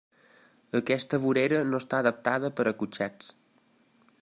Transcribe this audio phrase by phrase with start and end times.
[0.79, 3.31] Aquesta vorera no està adaptada per a cotxets.